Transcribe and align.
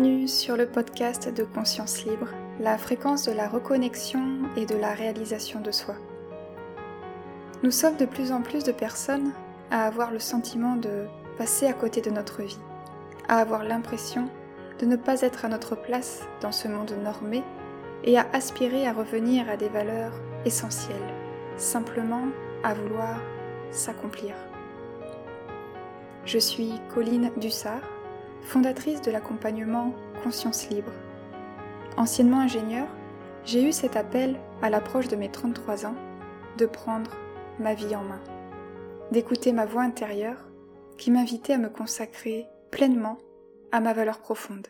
Bienvenue 0.00 0.28
sur 0.28 0.56
le 0.56 0.66
podcast 0.66 1.28
de 1.28 1.44
Conscience 1.44 2.06
Libre, 2.06 2.28
la 2.58 2.78
fréquence 2.78 3.26
de 3.26 3.32
la 3.32 3.48
reconnexion 3.48 4.38
et 4.56 4.64
de 4.64 4.74
la 4.74 4.94
réalisation 4.94 5.60
de 5.60 5.70
soi. 5.70 5.94
Nous 7.62 7.70
sommes 7.70 7.98
de 7.98 8.06
plus 8.06 8.32
en 8.32 8.40
plus 8.40 8.64
de 8.64 8.72
personnes 8.72 9.32
à 9.70 9.84
avoir 9.84 10.10
le 10.10 10.18
sentiment 10.18 10.76
de 10.76 11.04
passer 11.36 11.66
à 11.66 11.74
côté 11.74 12.00
de 12.00 12.08
notre 12.08 12.40
vie, 12.40 12.58
à 13.28 13.40
avoir 13.40 13.62
l'impression 13.62 14.30
de 14.78 14.86
ne 14.86 14.96
pas 14.96 15.20
être 15.20 15.44
à 15.44 15.48
notre 15.48 15.76
place 15.76 16.22
dans 16.40 16.52
ce 16.52 16.66
monde 16.66 16.94
normé 17.04 17.42
et 18.02 18.16
à 18.16 18.26
aspirer 18.32 18.86
à 18.86 18.94
revenir 18.94 19.50
à 19.50 19.58
des 19.58 19.68
valeurs 19.68 20.14
essentielles, 20.46 20.96
simplement 21.58 22.24
à 22.64 22.72
vouloir 22.72 23.20
s'accomplir. 23.70 24.34
Je 26.24 26.38
suis 26.38 26.80
Colline 26.88 27.30
Dussard, 27.36 27.82
fondatrice 28.42 29.00
de 29.02 29.10
l'accompagnement 29.10 29.94
Conscience 30.22 30.68
Libre. 30.68 30.92
Anciennement 31.96 32.40
ingénieure, 32.40 32.88
j'ai 33.44 33.62
eu 33.62 33.72
cet 33.72 33.96
appel 33.96 34.36
à 34.62 34.70
l'approche 34.70 35.08
de 35.08 35.16
mes 35.16 35.30
33 35.30 35.86
ans 35.86 35.94
de 36.58 36.66
prendre 36.66 37.10
ma 37.58 37.74
vie 37.74 37.94
en 37.94 38.02
main, 38.02 38.20
d'écouter 39.12 39.52
ma 39.52 39.66
voix 39.66 39.82
intérieure 39.82 40.48
qui 40.98 41.10
m'invitait 41.10 41.54
à 41.54 41.58
me 41.58 41.70
consacrer 41.70 42.46
pleinement 42.70 43.18
à 43.72 43.80
ma 43.80 43.92
valeur 43.92 44.18
profonde, 44.18 44.68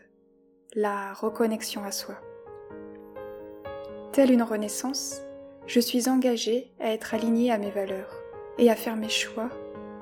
la 0.75 1.13
reconnexion 1.13 1.85
à 1.85 1.93
soi. 1.93 2.15
Telle 4.13 4.31
une 4.31 4.43
renaissance, 4.43 5.23
je 5.67 5.81
suis 5.81 6.09
engagée 6.09 6.73
à 6.81 6.93
être 6.93 7.15
alignée 7.15 7.51
à 7.51 7.59
mes 7.59 7.71
valeurs 7.71 8.15
et 8.59 8.71
à 8.71 8.77
faire 8.77 8.97
mes 8.97 9.09
choix, 9.09 9.49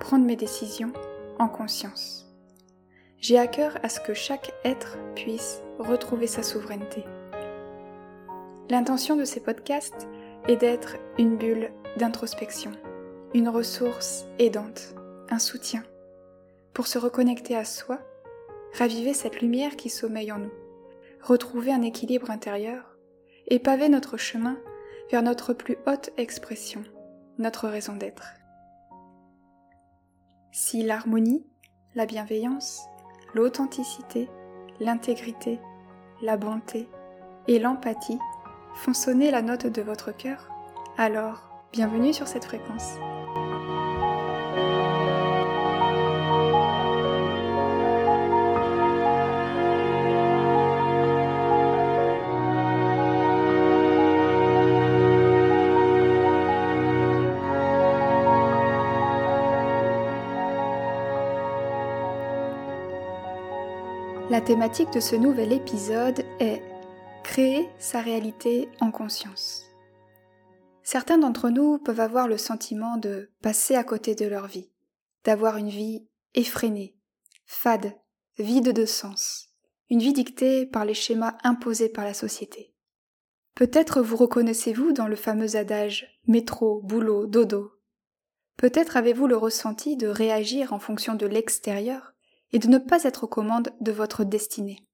prendre 0.00 0.24
mes 0.24 0.36
décisions 0.36 0.92
en 1.38 1.48
conscience. 1.48 2.27
J'ai 3.20 3.36
à 3.36 3.48
cœur 3.48 3.76
à 3.82 3.88
ce 3.88 4.00
que 4.00 4.14
chaque 4.14 4.52
être 4.64 4.96
puisse 5.16 5.60
retrouver 5.78 6.28
sa 6.28 6.44
souveraineté. 6.44 7.04
L'intention 8.70 9.16
de 9.16 9.24
ces 9.24 9.40
podcasts 9.40 10.06
est 10.46 10.56
d'être 10.56 10.96
une 11.18 11.36
bulle 11.36 11.72
d'introspection, 11.96 12.70
une 13.34 13.48
ressource 13.48 14.24
aidante, 14.38 14.94
un 15.30 15.40
soutien, 15.40 15.82
pour 16.72 16.86
se 16.86 16.98
reconnecter 16.98 17.56
à 17.56 17.64
soi, 17.64 17.98
raviver 18.74 19.14
cette 19.14 19.40
lumière 19.40 19.74
qui 19.74 19.90
sommeille 19.90 20.30
en 20.30 20.38
nous, 20.38 20.52
retrouver 21.20 21.72
un 21.72 21.82
équilibre 21.82 22.30
intérieur 22.30 22.96
et 23.48 23.58
paver 23.58 23.88
notre 23.88 24.16
chemin 24.16 24.58
vers 25.10 25.22
notre 25.22 25.54
plus 25.54 25.76
haute 25.86 26.10
expression, 26.18 26.84
notre 27.38 27.66
raison 27.66 27.96
d'être. 27.96 28.34
Si 30.52 30.84
l'harmonie, 30.84 31.44
la 31.94 32.06
bienveillance, 32.06 32.82
l'authenticité, 33.38 34.28
l'intégrité, 34.80 35.60
la 36.22 36.36
bonté 36.36 36.88
et 37.46 37.60
l'empathie 37.60 38.18
font 38.74 38.92
sonner 38.92 39.30
la 39.30 39.42
note 39.42 39.66
de 39.66 39.80
votre 39.80 40.10
cœur, 40.10 40.48
alors 40.96 41.44
bienvenue 41.72 42.12
sur 42.12 42.26
cette 42.26 42.46
fréquence. 42.46 42.96
La 64.30 64.42
thématique 64.42 64.92
de 64.92 65.00
ce 65.00 65.16
nouvel 65.16 65.54
épisode 65.54 66.22
est 66.38 66.60
Créer 67.24 67.66
sa 67.78 68.02
réalité 68.02 68.68
en 68.78 68.90
conscience. 68.90 69.64
Certains 70.82 71.16
d'entre 71.16 71.48
nous 71.48 71.78
peuvent 71.78 72.00
avoir 72.00 72.28
le 72.28 72.36
sentiment 72.36 72.98
de 72.98 73.30
passer 73.40 73.74
à 73.74 73.84
côté 73.84 74.14
de 74.14 74.26
leur 74.26 74.46
vie, 74.46 74.70
d'avoir 75.24 75.56
une 75.56 75.70
vie 75.70 76.06
effrénée, 76.34 76.94
fade, 77.46 77.94
vide 78.38 78.74
de 78.74 78.84
sens, 78.84 79.48
une 79.88 80.00
vie 80.00 80.12
dictée 80.12 80.66
par 80.66 80.84
les 80.84 80.92
schémas 80.92 81.38
imposés 81.42 81.88
par 81.88 82.04
la 82.04 82.14
société. 82.14 82.74
Peut-être 83.54 84.02
vous 84.02 84.16
reconnaissez-vous 84.16 84.92
dans 84.92 85.08
le 85.08 85.16
fameux 85.16 85.56
adage 85.56 86.20
métro, 86.26 86.82
boulot, 86.82 87.26
dodo. 87.26 87.72
Peut-être 88.58 88.98
avez-vous 88.98 89.26
le 89.26 89.38
ressenti 89.38 89.96
de 89.96 90.06
réagir 90.06 90.74
en 90.74 90.78
fonction 90.78 91.14
de 91.14 91.26
l'extérieur 91.26 92.12
et 92.52 92.58
de 92.58 92.68
ne 92.68 92.78
pas 92.78 93.04
être 93.04 93.24
aux 93.24 93.28
commandes 93.28 93.70
de 93.80 93.92
votre 93.92 94.24
destinée. 94.24 94.86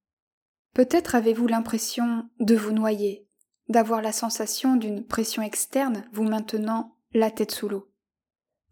Peut-être 0.75 1.15
avez-vous 1.15 1.47
l'impression 1.47 2.29
de 2.41 2.57
vous 2.57 2.73
noyer, 2.73 3.29
d'avoir 3.69 4.03
la 4.03 4.13
sensation 4.13 4.77
d'une 4.77 5.07
pression 5.07 5.43
externe 5.43 6.05
vous 6.13 6.25
maintenant 6.25 6.97
la 7.13 7.31
tête 7.31 7.53
sous 7.53 7.69
l'eau. 7.69 7.91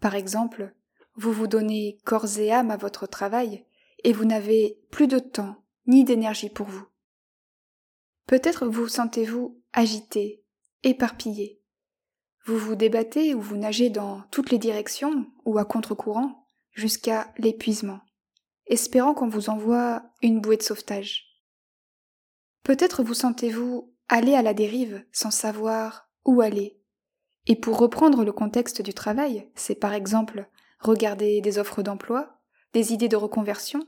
Par 0.00 0.16
exemple, 0.16 0.75
vous 1.15 1.32
vous 1.32 1.47
donnez 1.47 2.00
corps 2.04 2.38
et 2.38 2.50
âme 2.50 2.70
à 2.70 2.76
votre 2.76 3.06
travail 3.06 3.65
et 4.03 4.12
vous 4.12 4.25
n'avez 4.25 4.81
plus 4.91 5.06
de 5.06 5.19
temps 5.19 5.64
ni 5.87 6.04
d'énergie 6.04 6.50
pour 6.50 6.66
vous. 6.66 6.87
Peut-être 8.26 8.66
vous 8.66 8.88
sentez-vous 8.88 9.60
agité, 9.72 10.44
éparpillé. 10.82 11.60
Vous 12.47 12.59
vous 12.59 12.75
débattez 12.75 13.34
ou 13.34 13.41
vous 13.41 13.56
nagez 13.56 13.91
dans 13.91 14.22
toutes 14.31 14.50
les 14.50 14.59
directions 14.59 15.26
ou 15.44 15.59
à 15.59 15.64
contre-courant 15.64 16.49
jusqu'à 16.72 17.32
l'épuisement 17.38 18.00
espérant 18.66 19.14
qu'on 19.14 19.28
vous 19.28 19.50
envoie 19.50 20.02
une 20.22 20.40
bouée 20.40 20.56
de 20.56 20.62
sauvetage. 20.62 21.40
Peut-être 22.62 23.02
vous 23.02 23.14
sentez-vous 23.14 23.92
aller 24.08 24.34
à 24.34 24.42
la 24.42 24.54
dérive 24.54 25.04
sans 25.12 25.30
savoir 25.30 26.08
où 26.24 26.40
aller. 26.40 26.78
Et 27.46 27.56
pour 27.56 27.78
reprendre 27.78 28.24
le 28.24 28.32
contexte 28.32 28.82
du 28.82 28.94
travail, 28.94 29.50
c'est 29.54 29.74
par 29.74 29.92
exemple 29.92 30.48
regarder 30.78 31.40
des 31.40 31.58
offres 31.58 31.82
d'emploi, 31.82 32.40
des 32.72 32.92
idées 32.92 33.08
de 33.08 33.16
reconversion, 33.16 33.84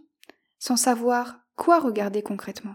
sans 0.58 0.76
savoir 0.76 1.40
quoi 1.56 1.78
regarder 1.78 2.22
concrètement. 2.22 2.74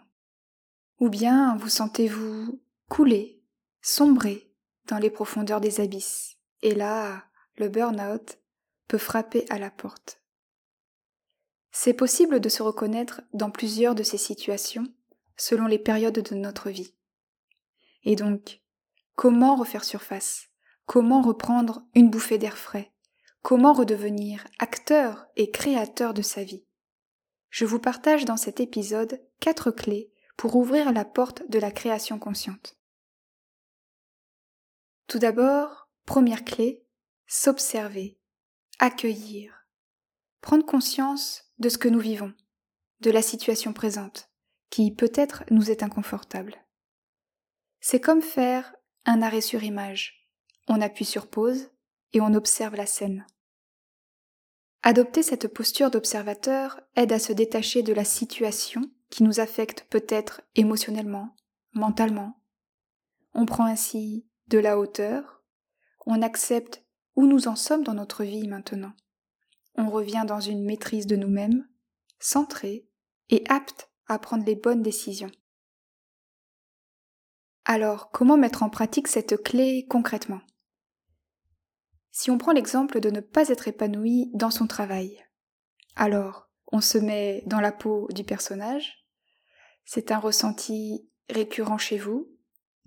Ou 0.99 1.09
bien 1.09 1.57
vous 1.57 1.69
sentez-vous 1.69 2.61
couler, 2.87 3.43
sombrer 3.81 4.53
dans 4.87 4.97
les 4.97 5.09
profondeurs 5.09 5.61
des 5.61 5.81
abysses, 5.81 6.37
et 6.61 6.75
là, 6.75 7.23
le 7.57 7.69
burn-out 7.69 8.37
peut 8.87 8.97
frapper 8.97 9.45
à 9.49 9.59
la 9.59 9.69
porte. 9.69 10.21
C'est 11.71 11.93
possible 11.93 12.39
de 12.39 12.49
se 12.49 12.63
reconnaître 12.63 13.21
dans 13.33 13.51
plusieurs 13.51 13.95
de 13.95 14.03
ces 14.03 14.17
situations 14.17 14.87
selon 15.37 15.67
les 15.67 15.79
périodes 15.79 16.19
de 16.19 16.35
notre 16.35 16.69
vie. 16.69 16.93
Et 18.03 18.15
donc, 18.15 18.61
comment 19.15 19.55
refaire 19.55 19.83
surface? 19.83 20.47
Comment 20.85 21.21
reprendre 21.21 21.83
une 21.93 22.09
bouffée 22.09 22.37
d'air 22.37 22.57
frais? 22.57 22.91
Comment 23.41 23.73
redevenir 23.73 24.45
acteur 24.57 25.27
et 25.35 25.51
créateur 25.51 26.13
de 26.13 26.21
sa 26.21 26.43
vie? 26.43 26.65
Je 27.49 27.65
vous 27.65 27.79
partage 27.79 28.25
dans 28.25 28.37
cet 28.37 28.59
épisode 28.59 29.21
quatre 29.39 29.71
clés 29.71 30.11
pour 30.35 30.55
ouvrir 30.55 30.91
la 30.91 31.05
porte 31.05 31.49
de 31.49 31.59
la 31.59 31.71
création 31.71 32.19
consciente. 32.19 32.77
Tout 35.07 35.19
d'abord, 35.19 35.89
première 36.05 36.43
clé, 36.43 36.85
s'observer, 37.27 38.19
accueillir, 38.79 39.67
prendre 40.41 40.65
conscience 40.65 41.48
de 41.59 41.69
ce 41.69 41.77
que 41.77 41.87
nous 41.87 41.99
vivons, 41.99 42.33
de 43.01 43.11
la 43.11 43.21
situation 43.21 43.73
présente, 43.73 44.29
qui 44.69 44.91
peut-être 44.91 45.43
nous 45.51 45.71
est 45.71 45.83
inconfortable. 45.83 46.55
C'est 47.81 47.99
comme 47.99 48.21
faire 48.21 48.75
un 49.05 49.21
arrêt 49.21 49.41
sur 49.41 49.63
image. 49.63 50.27
On 50.67 50.81
appuie 50.81 51.05
sur 51.05 51.27
pause 51.27 51.69
et 52.13 52.21
on 52.21 52.33
observe 52.33 52.75
la 52.75 52.85
scène. 52.85 53.25
Adopter 54.83 55.23
cette 55.23 55.47
posture 55.47 55.91
d'observateur 55.91 56.79
aide 56.95 57.11
à 57.11 57.19
se 57.19 57.33
détacher 57.33 57.83
de 57.83 57.93
la 57.93 58.05
situation 58.05 58.81
qui 59.09 59.23
nous 59.23 59.39
affecte 59.39 59.85
peut-être 59.89 60.41
émotionnellement, 60.55 61.35
mentalement. 61.73 62.41
On 63.33 63.45
prend 63.45 63.65
ainsi 63.65 64.25
de 64.47 64.57
la 64.57 64.79
hauteur, 64.79 65.43
on 66.05 66.21
accepte 66.21 66.83
où 67.15 67.27
nous 67.27 67.47
en 67.47 67.55
sommes 67.55 67.83
dans 67.83 67.93
notre 67.93 68.23
vie 68.23 68.47
maintenant 68.47 68.93
on 69.79 69.89
revient 69.89 70.25
dans 70.27 70.41
une 70.41 70.63
maîtrise 70.63 71.07
de 71.07 71.15
nous-mêmes, 71.15 71.67
centrée 72.19 72.87
et 73.29 73.43
apte 73.47 73.89
à 74.07 74.19
prendre 74.19 74.45
les 74.45 74.55
bonnes 74.55 74.83
décisions. 74.83 75.31
Alors, 77.63 78.11
comment 78.11 78.37
mettre 78.37 78.63
en 78.63 78.69
pratique 78.69 79.07
cette 79.07 79.41
clé 79.41 79.85
concrètement? 79.89 80.41
Si 82.11 82.29
on 82.29 82.37
prend 82.37 82.51
l'exemple 82.51 82.99
de 82.99 83.09
ne 83.09 83.21
pas 83.21 83.47
être 83.49 83.67
épanoui 83.67 84.29
dans 84.33 84.51
son 84.51 84.67
travail, 84.67 85.23
alors 85.95 86.49
on 86.71 86.81
se 86.81 86.97
met 86.97 87.43
dans 87.45 87.61
la 87.61 87.71
peau 87.71 88.07
du 88.11 88.23
personnage, 88.23 89.05
c'est 89.85 90.11
un 90.11 90.19
ressenti 90.19 91.09
récurrent 91.29 91.77
chez 91.77 91.97
vous, 91.97 92.29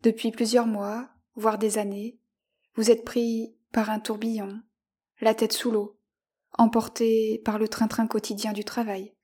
depuis 0.03 0.31
plusieurs 0.31 0.67
mois, 0.67 1.09
voire 1.37 1.57
des 1.57 1.79
années, 1.79 2.21
vous 2.75 2.91
êtes 2.91 3.05
pris 3.05 3.57
par 3.73 3.89
un 3.89 4.01
tourbillon, 4.01 4.61
la 5.21 5.35
tête 5.35 5.53
sous 5.53 5.71
l'eau, 5.71 5.99
emporté 6.59 7.41
par 7.45 7.59
le 7.59 7.69
train-train 7.69 8.07
quotidien 8.07 8.53
du 8.53 8.65
travail. 8.65 9.15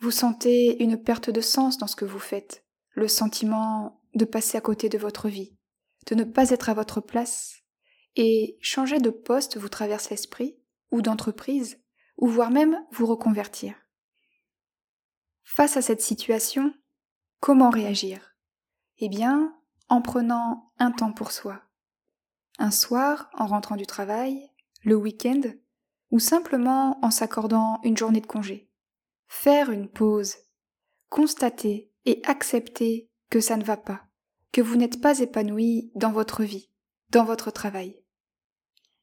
Vous 0.00 0.10
sentez 0.10 0.82
une 0.82 1.02
perte 1.02 1.30
de 1.30 1.40
sens 1.40 1.78
dans 1.78 1.86
ce 1.86 1.96
que 1.96 2.04
vous 2.04 2.18
faites, 2.18 2.64
le 2.90 3.08
sentiment 3.08 4.02
de 4.14 4.24
passer 4.24 4.58
à 4.58 4.60
côté 4.60 4.88
de 4.88 4.98
votre 4.98 5.28
vie, 5.28 5.56
de 6.06 6.14
ne 6.14 6.24
pas 6.24 6.50
être 6.50 6.68
à 6.68 6.74
votre 6.74 7.00
place, 7.00 7.62
et 8.16 8.58
changer 8.60 8.98
de 8.98 9.10
poste 9.10 9.56
vous 9.56 9.68
traverse 9.68 10.10
l'esprit, 10.10 10.58
ou 10.90 11.02
d'entreprise, 11.02 11.80
ou 12.16 12.26
voire 12.26 12.50
même 12.50 12.76
vous 12.92 13.06
reconvertir. 13.06 13.74
Face 15.44 15.76
à 15.76 15.82
cette 15.82 16.02
situation, 16.02 16.74
comment 17.40 17.70
réagir? 17.70 18.36
Eh 18.98 19.08
bien, 19.08 19.56
en 19.88 20.02
prenant 20.02 20.72
un 20.78 20.90
temps 20.90 21.12
pour 21.12 21.32
soi. 21.32 21.62
Un 22.58 22.70
soir, 22.70 23.30
en 23.34 23.46
rentrant 23.46 23.76
du 23.76 23.86
travail, 23.86 24.50
le 24.84 24.96
week-end, 24.96 25.40
ou 26.12 26.20
simplement 26.20 27.04
en 27.04 27.10
s'accordant 27.10 27.80
une 27.82 27.96
journée 27.96 28.20
de 28.20 28.26
congé 28.26 28.68
faire 29.32 29.70
une 29.70 29.88
pause, 29.88 30.36
constater 31.08 31.90
et 32.04 32.20
accepter 32.24 33.10
que 33.30 33.40
ça 33.40 33.56
ne 33.56 33.64
va 33.64 33.78
pas, 33.78 34.02
que 34.52 34.60
vous 34.60 34.76
n'êtes 34.76 35.00
pas 35.00 35.20
épanoui 35.20 35.90
dans 35.94 36.12
votre 36.12 36.42
vie, 36.42 36.70
dans 37.08 37.24
votre 37.24 37.50
travail. 37.50 38.04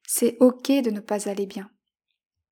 C'est 0.07 0.37
ok 0.39 0.67
de 0.83 0.91
ne 0.91 0.99
pas 0.99 1.27
aller 1.27 1.47
bien. 1.47 1.71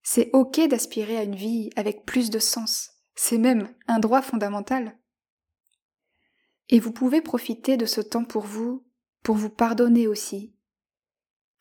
C'est 0.02 0.32
ok 0.34 0.68
d'aspirer 0.68 1.18
à 1.18 1.24
une 1.24 1.36
vie 1.36 1.70
avec 1.76 2.04
plus 2.04 2.32
de 2.32 2.40
sens. 2.40 2.90
C'est 3.14 3.38
même 3.38 3.72
un 3.88 4.00
droit 4.00 4.24
fondamental. 4.24 4.98
Et 6.70 6.80
vous 6.80 6.92
pouvez 6.92 7.22
profiter 7.22 7.78
de 7.78 7.86
ce 7.86 8.02
temps 8.02 8.26
pour 8.26 8.44
vous, 8.44 8.88
pour 9.22 9.36
vous 9.36 9.52
pardonner 9.52 10.08
aussi. 10.08 10.56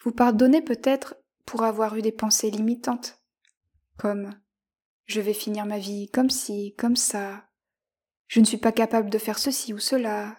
Vous 0.02 0.12
pardonner 0.12 0.62
peut-être 0.62 1.14
pour 1.46 1.62
avoir 1.62 1.96
eu 1.96 2.02
des 2.02 2.12
pensées 2.12 2.50
limitantes, 2.50 3.22
comme 3.96 4.30
je 5.06 5.20
vais 5.20 5.32
finir 5.32 5.64
ma 5.64 5.78
vie 5.78 6.10
comme 6.10 6.30
ci, 6.30 6.74
comme 6.76 6.96
ça. 6.96 7.48
Je 8.26 8.40
ne 8.40 8.44
suis 8.44 8.58
pas 8.58 8.72
capable 8.72 9.08
de 9.08 9.18
faire 9.18 9.38
ceci 9.38 9.72
ou 9.72 9.78
cela. 9.78 10.36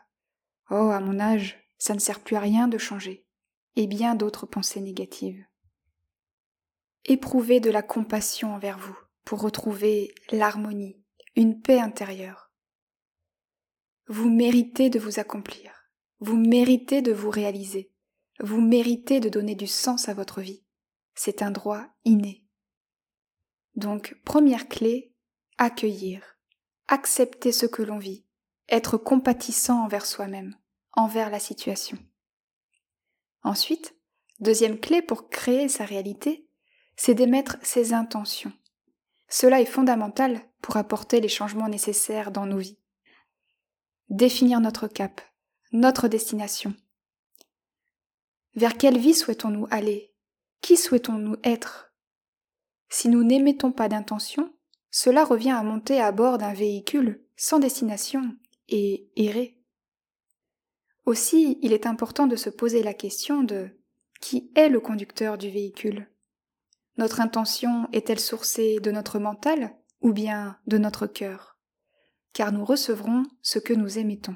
Oh, 0.70 0.92
à 0.92 1.00
mon 1.00 1.20
âge, 1.20 1.58
ça 1.78 1.94
ne 1.94 2.00
sert 2.00 2.20
plus 2.20 2.36
à 2.36 2.42
rien 2.42 2.68
de 2.68 2.78
changer. 2.78 3.26
Et 3.78 3.88
bien 3.88 4.16
d'autres 4.16 4.46
pensées 4.46 4.82
négatives. 4.82 5.46
Éprouvez 7.06 7.62
de 7.62 7.70
la 7.70 7.82
compassion 7.82 8.54
envers 8.54 8.78
vous 8.78 8.98
pour 9.24 9.42
retrouver 9.42 10.14
l'harmonie, 10.32 11.02
une 11.36 11.62
paix 11.62 11.80
intérieure. 11.80 12.52
Vous 14.08 14.30
méritez 14.30 14.90
de 14.90 15.00
vous 15.00 15.20
accomplir. 15.20 15.72
Vous 16.20 16.36
méritez 16.36 17.02
de 17.02 17.14
vous 17.14 17.30
réaliser. 17.30 17.94
Vous 18.40 18.60
méritez 18.60 19.20
de 19.20 19.30
donner 19.30 19.56
du 19.56 19.68
sens 19.68 20.10
à 20.10 20.14
votre 20.14 20.42
vie. 20.42 20.67
C'est 21.20 21.42
un 21.42 21.50
droit 21.50 21.84
inné. 22.06 22.46
Donc, 23.76 24.16
première 24.24 24.68
clé, 24.68 25.16
accueillir, 25.58 26.38
accepter 26.88 27.52
ce 27.52 27.66
que 27.66 27.82
l'on 27.82 27.98
vit, 27.98 28.28
être 28.70 28.98
compatissant 28.98 29.84
envers 29.84 30.06
soi-même, 30.06 30.56
envers 30.94 31.32
la 31.32 31.40
situation. 31.40 31.98
Ensuite, 33.42 33.96
deuxième 34.40 34.80
clé 34.80 35.02
pour 35.02 35.30
créer 35.30 35.70
sa 35.70 35.86
réalité, 35.86 36.48
c'est 36.96 37.16
d'émettre 37.16 37.58
ses 37.64 37.94
intentions. 37.94 38.54
Cela 39.28 39.60
est 39.60 39.66
fondamental 39.66 40.48
pour 40.62 40.78
apporter 40.78 41.20
les 41.20 41.30
changements 41.30 41.68
nécessaires 41.68 42.30
dans 42.30 42.46
nos 42.46 42.60
vies. 42.60 42.80
Définir 44.10 44.60
notre 44.60 44.88
cap, 44.88 45.20
notre 45.72 46.08
destination. 46.08 46.76
Vers 48.54 48.78
quelle 48.78 49.00
vie 49.00 49.16
souhaitons-nous 49.16 49.66
aller? 49.72 50.14
Qui 50.62 50.78
souhaitons-nous 50.78 51.38
être? 51.44 51.94
Si 52.90 53.10
nous 53.10 53.24
n'émettons 53.24 53.72
pas 53.72 53.90
d'intention, 53.90 54.54
cela 54.92 55.26
revient 55.26 55.52
à 55.52 55.64
monter 55.64 56.02
à 56.02 56.12
bord 56.12 56.38
d'un 56.38 56.54
véhicule 56.54 57.24
sans 57.36 57.60
destination 57.60 58.36
et 58.70 59.10
errer. 59.16 59.58
Aussi, 61.06 61.58
il 61.62 61.72
est 61.72 61.86
important 61.86 62.28
de 62.28 62.36
se 62.36 62.50
poser 62.50 62.84
la 62.84 62.94
question 62.94 63.44
de 63.44 63.70
qui 64.20 64.52
est 64.56 64.70
le 64.70 64.80
conducteur 64.80 65.38
du 65.38 65.50
véhicule? 65.50 66.10
Notre 66.98 67.22
intention 67.22 67.88
est-elle 67.94 68.20
sourcée 68.20 68.80
de 68.80 68.92
notre 68.92 69.20
mental 69.20 69.76
ou 70.02 70.12
bien 70.12 70.58
de 70.66 70.78
notre 70.78 71.06
cœur? 71.06 71.58
Car 72.34 72.52
nous 72.52 72.66
recevrons 72.66 73.24
ce 73.42 73.60
que 73.60 73.74
nous 73.74 74.00
émettons. 74.00 74.36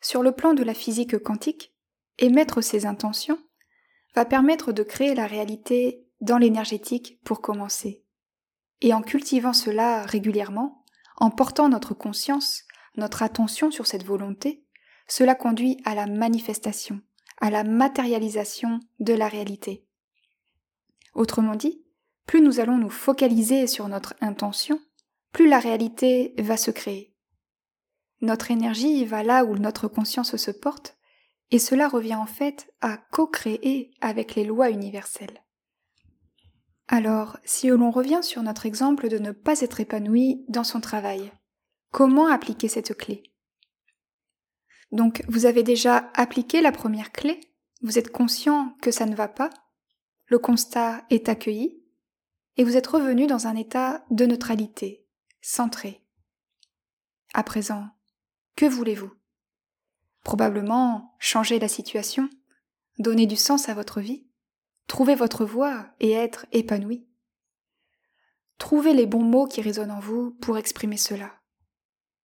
Sur 0.00 0.22
le 0.22 0.32
plan 0.32 0.54
de 0.54 0.62
la 0.62 0.74
physique 0.74 1.18
quantique, 1.18 1.74
émettre 2.18 2.62
ses 2.62 2.86
intentions 2.86 3.38
permettre 4.24 4.72
de 4.72 4.82
créer 4.82 5.14
la 5.14 5.26
réalité 5.26 6.06
dans 6.20 6.38
l'énergétique 6.38 7.20
pour 7.24 7.40
commencer. 7.40 8.04
Et 8.80 8.94
en 8.94 9.02
cultivant 9.02 9.52
cela 9.52 10.02
régulièrement, 10.02 10.84
en 11.16 11.30
portant 11.30 11.68
notre 11.68 11.94
conscience, 11.94 12.64
notre 12.96 13.22
attention 13.22 13.70
sur 13.70 13.86
cette 13.86 14.04
volonté, 14.04 14.64
cela 15.08 15.34
conduit 15.34 15.80
à 15.84 15.94
la 15.94 16.06
manifestation, 16.06 17.00
à 17.40 17.50
la 17.50 17.64
matérialisation 17.64 18.80
de 19.00 19.14
la 19.14 19.28
réalité. 19.28 19.86
Autrement 21.14 21.54
dit, 21.54 21.82
plus 22.26 22.40
nous 22.40 22.60
allons 22.60 22.76
nous 22.76 22.90
focaliser 22.90 23.66
sur 23.66 23.88
notre 23.88 24.14
intention, 24.20 24.80
plus 25.32 25.48
la 25.48 25.58
réalité 25.58 26.34
va 26.38 26.56
se 26.56 26.70
créer. 26.70 27.14
Notre 28.20 28.50
énergie 28.50 29.04
va 29.04 29.22
là 29.22 29.44
où 29.44 29.56
notre 29.56 29.88
conscience 29.88 30.36
se 30.36 30.50
porte, 30.50 30.97
et 31.50 31.58
cela 31.58 31.88
revient 31.88 32.14
en 32.14 32.26
fait 32.26 32.72
à 32.80 32.96
co-créer 32.96 33.90
avec 34.00 34.34
les 34.34 34.44
lois 34.44 34.70
universelles. 34.70 35.42
Alors, 36.88 37.38
si 37.44 37.68
l'on 37.68 37.90
revient 37.90 38.22
sur 38.22 38.42
notre 38.42 38.64
exemple 38.64 39.08
de 39.08 39.18
ne 39.18 39.32
pas 39.32 39.60
être 39.60 39.80
épanoui 39.80 40.44
dans 40.48 40.64
son 40.64 40.80
travail, 40.80 41.30
comment 41.90 42.28
appliquer 42.28 42.68
cette 42.68 42.96
clé? 42.96 43.22
Donc, 44.90 45.22
vous 45.28 45.44
avez 45.44 45.62
déjà 45.62 46.10
appliqué 46.14 46.62
la 46.62 46.72
première 46.72 47.12
clé, 47.12 47.40
vous 47.82 47.98
êtes 47.98 48.10
conscient 48.10 48.74
que 48.80 48.90
ça 48.90 49.04
ne 49.04 49.14
va 49.14 49.28
pas, 49.28 49.50
le 50.26 50.38
constat 50.38 51.04
est 51.10 51.28
accueilli, 51.28 51.82
et 52.56 52.64
vous 52.64 52.76
êtes 52.76 52.86
revenu 52.86 53.26
dans 53.26 53.46
un 53.46 53.54
état 53.54 54.04
de 54.10 54.24
neutralité, 54.24 55.06
centré. 55.42 56.02
À 57.34 57.42
présent, 57.42 57.86
que 58.56 58.64
voulez-vous? 58.64 59.12
Probablement 60.28 61.16
changer 61.18 61.58
la 61.58 61.68
situation, 61.68 62.28
donner 62.98 63.24
du 63.24 63.34
sens 63.34 63.70
à 63.70 63.74
votre 63.74 64.02
vie 64.02 64.26
Trouvez 64.86 65.14
votre 65.14 65.46
voix 65.46 65.88
et 66.00 66.12
être 66.12 66.44
épanoui. 66.52 67.08
Trouvez 68.58 68.92
les 68.92 69.06
bons 69.06 69.24
mots 69.24 69.46
qui 69.46 69.62
résonnent 69.62 69.90
en 69.90 70.00
vous 70.00 70.32
pour 70.32 70.58
exprimer 70.58 70.98
cela. 70.98 71.32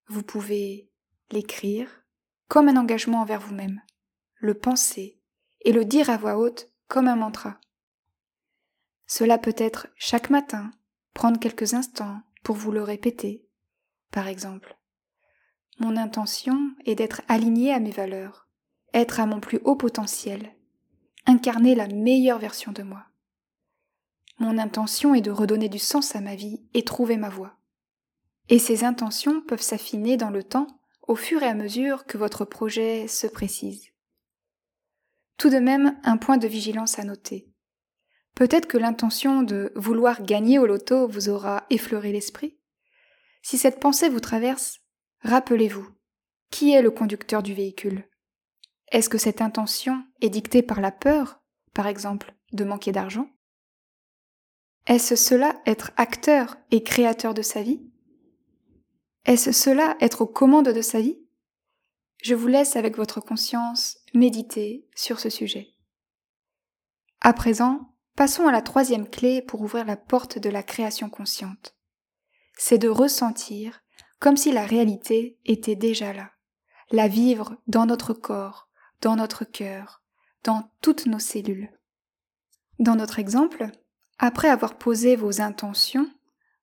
Vous 0.08 0.22
pouvez 0.22 0.90
l'écrire 1.30 2.04
comme 2.48 2.68
un 2.68 2.76
engagement 2.76 3.22
envers 3.22 3.40
vous-même, 3.40 3.80
le 4.34 4.52
penser 4.52 5.18
et 5.62 5.72
le 5.72 5.86
dire 5.86 6.10
à 6.10 6.18
voix 6.18 6.36
haute 6.36 6.70
comme 6.88 7.08
un 7.08 7.16
mantra. 7.16 7.58
Cela 9.06 9.38
peut 9.38 9.56
être 9.56 9.86
chaque 9.96 10.28
matin, 10.28 10.72
prendre 11.14 11.40
quelques 11.40 11.72
instants 11.72 12.20
pour 12.42 12.56
vous 12.56 12.70
le 12.70 12.82
répéter. 12.82 13.48
Par 14.10 14.28
exemple, 14.28 14.76
mon 15.78 15.96
intention 15.96 16.70
est 16.86 16.94
d'être 16.94 17.22
aligné 17.28 17.72
à 17.72 17.80
mes 17.80 17.90
valeurs, 17.90 18.48
être 18.92 19.20
à 19.20 19.26
mon 19.26 19.40
plus 19.40 19.60
haut 19.64 19.76
potentiel 19.76 20.54
incarner 21.26 21.74
la 21.74 21.88
meilleure 21.88 22.38
version 22.38 22.72
de 22.72 22.82
moi. 22.82 23.06
Mon 24.38 24.58
intention 24.58 25.14
est 25.14 25.20
de 25.20 25.30
redonner 25.30 25.68
du 25.68 25.78
sens 25.78 26.16
à 26.16 26.20
ma 26.20 26.34
vie 26.34 26.60
et 26.74 26.84
trouver 26.84 27.16
ma 27.16 27.28
voie. 27.28 27.56
Et 28.48 28.58
ces 28.58 28.84
intentions 28.84 29.40
peuvent 29.40 29.62
s'affiner 29.62 30.16
dans 30.16 30.30
le 30.30 30.42
temps 30.42 30.66
au 31.06 31.16
fur 31.16 31.42
et 31.42 31.48
à 31.48 31.54
mesure 31.54 32.04
que 32.04 32.18
votre 32.18 32.44
projet 32.44 33.08
se 33.08 33.26
précise. 33.26 33.88
Tout 35.38 35.50
de 35.50 35.58
même, 35.58 35.98
un 36.02 36.16
point 36.16 36.36
de 36.36 36.48
vigilance 36.48 36.98
à 36.98 37.04
noter. 37.04 37.50
Peut-être 38.34 38.66
que 38.66 38.78
l'intention 38.78 39.42
de 39.42 39.72
vouloir 39.76 40.22
gagner 40.22 40.58
au 40.58 40.66
loto 40.66 41.06
vous 41.06 41.28
aura 41.28 41.64
effleuré 41.70 42.12
l'esprit. 42.12 42.58
Si 43.42 43.58
cette 43.58 43.80
pensée 43.80 44.08
vous 44.08 44.20
traverse, 44.20 44.80
rappelez-vous, 45.24 45.88
qui 46.50 46.72
est 46.72 46.82
le 46.82 46.90
conducteur 46.90 47.42
du 47.42 47.54
véhicule? 47.54 48.08
Est-ce 48.92 49.08
que 49.08 49.18
cette 49.18 49.40
intention 49.40 50.04
est 50.20 50.30
dictée 50.30 50.62
par 50.62 50.80
la 50.80 50.92
peur, 50.92 51.42
par 51.72 51.86
exemple, 51.86 52.34
de 52.52 52.64
manquer 52.64 52.92
d'argent? 52.92 53.28
Est-ce 54.86 55.16
cela 55.16 55.60
être 55.66 55.92
acteur 55.96 56.56
et 56.70 56.82
créateur 56.82 57.34
de 57.34 57.42
sa 57.42 57.62
vie? 57.62 57.80
Est-ce 59.24 59.52
cela 59.52 59.96
être 60.00 60.20
aux 60.20 60.26
commandes 60.26 60.68
de 60.68 60.82
sa 60.82 61.00
vie? 61.00 61.18
Je 62.22 62.34
vous 62.34 62.46
laisse 62.46 62.76
avec 62.76 62.96
votre 62.96 63.20
conscience 63.20 63.98
méditer 64.12 64.86
sur 64.94 65.18
ce 65.18 65.30
sujet. 65.30 65.74
À 67.20 67.32
présent, 67.32 67.94
passons 68.16 68.46
à 68.46 68.52
la 68.52 68.62
troisième 68.62 69.08
clé 69.08 69.40
pour 69.42 69.62
ouvrir 69.62 69.86
la 69.86 69.96
porte 69.96 70.38
de 70.38 70.50
la 70.50 70.62
création 70.62 71.08
consciente. 71.08 71.74
C'est 72.56 72.78
de 72.78 72.88
ressentir 72.88 73.83
comme 74.24 74.38
si 74.38 74.52
la 74.52 74.64
réalité 74.64 75.38
était 75.44 75.76
déjà 75.76 76.14
là, 76.14 76.30
la 76.90 77.08
vivre 77.08 77.58
dans 77.66 77.84
notre 77.84 78.14
corps, 78.14 78.70
dans 79.02 79.16
notre 79.16 79.44
cœur, 79.44 80.02
dans 80.44 80.70
toutes 80.80 81.04
nos 81.04 81.18
cellules. 81.18 81.70
Dans 82.78 82.96
notre 82.96 83.18
exemple, 83.18 83.70
après 84.18 84.48
avoir 84.48 84.78
posé 84.78 85.14
vos 85.14 85.42
intentions, 85.42 86.10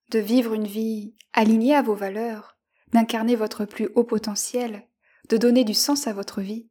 de 0.10 0.18
vivre 0.18 0.56
une 0.56 0.66
vie 0.66 1.14
alignée 1.34 1.76
à 1.76 1.84
vos 1.84 1.94
valeurs, 1.94 2.58
d'incarner 2.94 3.36
votre 3.36 3.66
plus 3.66 3.90
haut 3.94 4.06
potentiel, 4.06 4.88
de 5.30 5.38
donner 5.38 5.64
du 5.64 5.76
sens 5.76 6.08
à 6.08 6.14
votre 6.14 6.42
vie, 6.42 6.68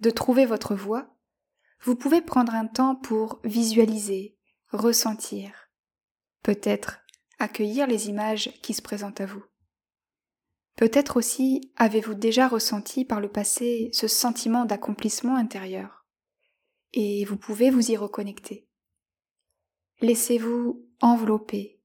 de 0.00 0.10
trouver 0.10 0.44
votre 0.44 0.74
voie, 0.74 1.14
vous 1.82 1.94
pouvez 1.94 2.20
prendre 2.20 2.52
un 2.52 2.66
temps 2.66 2.96
pour 2.96 3.38
visualiser, 3.44 4.36
ressentir, 4.72 5.70
peut-être 6.42 6.98
accueillir 7.38 7.86
les 7.86 8.08
images 8.08 8.50
qui 8.60 8.74
se 8.74 8.82
présentent 8.82 9.20
à 9.20 9.26
vous. 9.26 9.44
Peut-être 10.82 11.16
aussi 11.16 11.72
avez-vous 11.76 12.14
déjà 12.14 12.48
ressenti 12.48 13.04
par 13.04 13.20
le 13.20 13.30
passé 13.30 13.88
ce 13.92 14.08
sentiment 14.08 14.64
d'accomplissement 14.64 15.36
intérieur, 15.36 16.04
et 16.92 17.24
vous 17.24 17.36
pouvez 17.36 17.70
vous 17.70 17.92
y 17.92 17.96
reconnecter. 17.96 18.68
Laissez-vous 20.00 20.84
envelopper, 21.00 21.80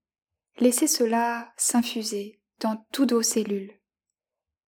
laissez 0.58 0.88
cela 0.88 1.54
s'infuser 1.58 2.42
dans 2.60 2.88
toutes 2.92 3.12
vos 3.12 3.22
cellules, 3.22 3.80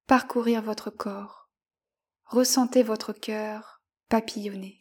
parcourir 0.06 0.62
votre 0.62 0.92
corps, 0.92 1.50
ressentez 2.26 2.84
votre 2.84 3.14
cœur 3.14 3.82
papillonner. 4.10 4.80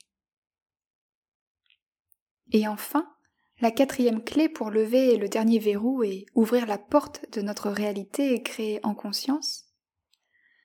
Et 2.53 2.69
enfin, 2.69 3.11
la 3.61 3.71
quatrième 3.71 4.23
clé 4.23 4.49
pour 4.49 4.71
lever 4.71 5.17
le 5.17 5.29
dernier 5.29 5.59
verrou 5.59 6.03
et 6.03 6.27
ouvrir 6.35 6.67
la 6.67 6.79
porte 6.79 7.25
de 7.33 7.43
notre 7.43 7.71
réalité 7.71 8.43
créée 8.43 8.81
en 8.83 8.95
conscience, 8.95 9.65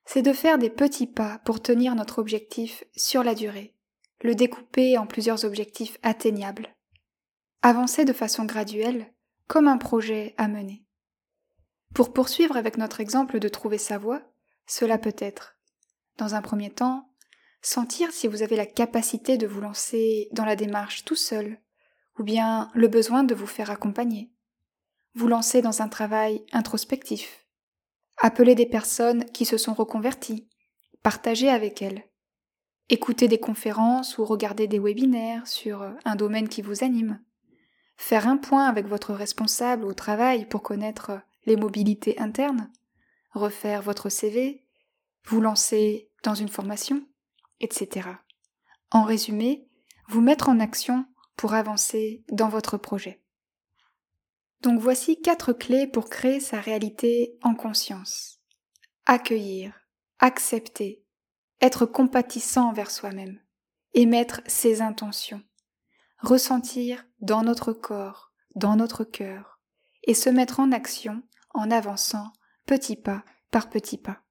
c'est 0.06 0.22
de 0.22 0.34
faire 0.34 0.58
des 0.58 0.70
petits 0.70 1.08
pas 1.08 1.40
pour 1.46 1.62
tenir 1.62 1.96
notre 1.96 2.20
objectif 2.20 2.84
sur 2.96 3.24
la 3.24 3.36
durée, 3.36 3.76
le 4.22 4.36
découper 4.36 4.98
en 4.98 5.08
plusieurs 5.08 5.46
objectifs 5.46 5.98
atteignables, 6.04 6.76
avancer 7.62 8.06
de 8.06 8.14
façon 8.14 8.46
graduelle 8.46 9.12
comme 9.48 9.68
un 9.68 9.78
projet 9.78 10.36
à 10.38 10.48
mener. 10.48 10.86
Pour 11.94 12.14
poursuivre 12.14 12.58
avec 12.58 12.78
notre 12.78 13.00
exemple 13.00 13.40
de 13.40 13.48
trouver 13.48 13.78
sa 13.78 13.98
voie, 13.98 14.22
cela 14.66 14.98
peut 14.98 15.16
être, 15.18 15.58
dans 16.18 16.36
un 16.36 16.42
premier 16.42 16.70
temps, 16.70 17.10
sentir 17.62 18.12
si 18.12 18.28
vous 18.28 18.44
avez 18.44 18.56
la 18.56 18.66
capacité 18.66 19.38
de 19.38 19.48
vous 19.48 19.62
lancer 19.62 20.28
dans 20.32 20.46
la 20.46 20.56
démarche 20.56 21.06
tout 21.06 21.16
seul, 21.16 21.60
ou 22.20 22.24
bien 22.24 22.70
le 22.74 22.88
besoin 22.88 23.24
de 23.24 23.36
vous 23.36 23.48
faire 23.48 23.72
accompagner. 23.72 24.32
Vous 25.16 25.28
lancer 25.28 25.62
dans 25.62 25.82
un 25.82 25.90
travail 25.90 26.46
introspectif. 26.52 27.48
Appeler 28.18 28.56
des 28.56 28.66
personnes 28.66 29.26
qui 29.26 29.46
se 29.46 29.58
sont 29.58 29.74
reconverties. 29.74 30.50
Partager 31.02 31.50
avec 31.50 31.82
elles. 31.82 32.04
Écouter 32.90 33.28
des 33.28 33.40
conférences 33.40 34.18
ou 34.18 34.26
regarder 34.26 34.68
des 34.68 34.80
webinaires 34.80 35.48
sur 35.48 35.94
un 36.06 36.16
domaine 36.16 36.50
qui 36.50 36.62
vous 36.62 36.84
anime. 36.84 37.20
Faire 37.98 38.28
un 38.28 38.38
point 38.38 38.66
avec 38.66 38.88
votre 38.88 39.14
responsable 39.14 39.86
au 39.86 39.94
travail 39.94 40.48
pour 40.48 40.64
connaître 40.64 41.22
les 41.46 41.56
mobilités 41.56 42.20
internes. 42.20 42.72
Refaire 43.32 43.82
votre 43.82 44.10
CV. 44.10 44.66
Vous 45.26 45.42
lancer 45.42 46.10
dans 46.24 46.36
une 46.36 46.50
formation, 46.50 47.04
etc. 47.60 48.10
En 48.92 49.04
résumé, 49.04 49.68
vous 50.08 50.22
mettre 50.22 50.50
en 50.50 50.60
action 50.60 51.06
pour 51.44 51.56
avancer 51.56 52.24
dans 52.32 52.48
votre 52.48 52.78
projet. 52.78 53.22
Donc 54.62 54.80
voici 54.80 55.20
quatre 55.22 55.52
clés 55.52 55.88
pour 55.88 56.08
créer 56.08 56.40
sa 56.40 56.62
réalité 56.62 57.38
en 57.42 57.54
conscience. 57.54 58.40
Accueillir, 59.06 59.74
accepter, 60.20 61.04
être 61.60 61.86
compatissant 61.86 62.70
envers 62.70 62.90
soi-même, 62.90 63.42
émettre 63.94 64.40
ses 64.48 64.82
intentions, 64.82 65.42
ressentir 66.20 67.06
dans 67.20 67.44
notre 67.44 67.74
corps, 67.74 68.32
dans 68.56 68.78
notre 68.78 69.04
cœur, 69.04 69.60
et 70.04 70.14
se 70.14 70.30
mettre 70.30 70.62
en 70.62 70.72
action 70.72 71.24
en 71.54 71.72
avançant 71.72 72.32
petit 72.66 72.96
pas 72.96 73.26
par 73.52 73.70
petit 73.70 73.98
pas. 73.98 74.22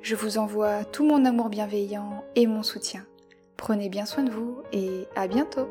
Je 0.00 0.16
vous 0.16 0.38
envoie 0.38 0.84
tout 0.84 1.04
mon 1.04 1.24
amour 1.24 1.48
bienveillant 1.48 2.24
et 2.34 2.46
mon 2.46 2.62
soutien. 2.62 3.04
Prenez 3.56 3.88
bien 3.88 4.04
soin 4.04 4.24
de 4.24 4.32
vous 4.32 4.58
et 4.72 5.06
à 5.14 5.28
bientôt 5.28 5.68